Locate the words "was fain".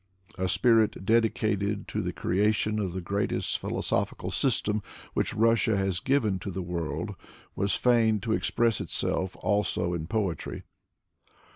7.55-8.19